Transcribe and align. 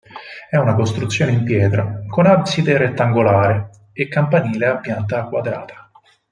È 0.49 0.57
una 0.57 0.73
costruzione 0.73 1.31
in 1.31 1.43
pietra 1.43 2.01
con 2.07 2.25
abside 2.25 2.75
rettangolare 2.75 3.69
e 3.93 4.07
campanile 4.07 4.65
a 4.65 4.77
pianta 4.77 5.25
quadrata. 5.25 5.91